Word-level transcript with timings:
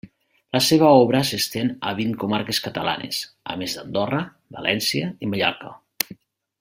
La 0.55 0.59
seva 0.67 0.87
obra 1.01 1.19
s'estén 1.31 1.69
a 1.91 1.93
vint 1.99 2.15
comarques 2.23 2.61
catalanes, 2.69 3.21
a 3.55 3.59
més 3.63 3.77
d'Andorra, 3.77 4.23
València 4.57 5.13
i 5.27 5.31
Mallorca. 5.35 5.77